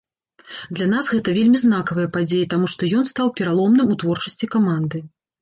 Для 0.77 0.85
нас 0.93 1.09
гэта 1.15 1.29
вельмі 1.37 1.59
знакавая 1.65 2.07
падзея, 2.15 2.49
таму 2.55 2.71
што 2.75 2.91
ён 3.01 3.11
стаў 3.11 3.31
пераломным 3.37 3.87
у 3.95 4.01
творчасці 4.07 4.51
каманды. 4.59 5.05